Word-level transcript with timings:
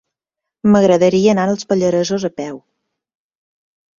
M'agradaria 0.75 1.35
anar 1.35 1.43
als 1.51 1.67
Pallaresos 1.73 2.25
a 2.29 2.31
peu. 2.41 2.57